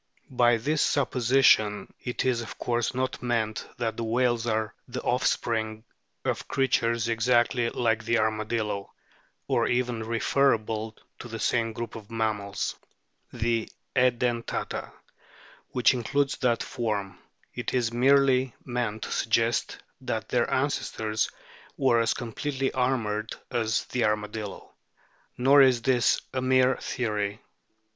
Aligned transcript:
By 0.31 0.57
this 0.57 0.81
supposition 0.81 1.93
it 2.01 2.25
is 2.25 2.41
of 2.41 2.57
course 2.57 2.95
not 2.95 3.21
meant 3.21 3.67
that 3.77 3.97
the 3.97 4.03
whales 4.03 4.47
are 4.47 4.73
the 4.87 4.99
offspring 5.03 5.83
of 6.25 6.47
creatures 6.47 7.07
exactly 7.07 7.69
like 7.69 8.03
the 8.03 8.17
arma 8.17 8.45
dillo, 8.47 8.89
or 9.47 9.67
even 9.67 10.01
referable 10.03 10.97
to 11.19 11.27
the 11.27 11.37
same 11.37 11.71
group 11.71 11.93
of 11.93 12.09
mammals 12.09 12.75
the 13.31 13.69
Edentata 13.95 14.91
which 15.69 15.93
includes 15.93 16.35
that 16.37 16.63
form; 16.63 17.19
it 17.53 17.71
is 17.71 17.93
merely 17.93 18.55
meant 18.65 19.03
to 19.03 19.11
suggest 19.11 19.83
that 20.01 20.29
their 20.29 20.51
ancestors 20.51 21.29
were 21.77 21.99
as 21.99 22.15
completely 22.15 22.71
armoured 22.71 23.35
as 23.51 23.85
the 23.85 24.05
armadillo. 24.05 24.73
Nor 25.37 25.61
is 25.61 25.83
this 25.83 26.21
mere 26.33 26.77
theory. 26.77 27.39